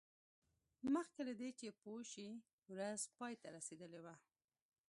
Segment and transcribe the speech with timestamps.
[0.95, 2.27] مخکې له دې چې پوه شي
[2.71, 4.15] ورځ پای ته رسیدلې وه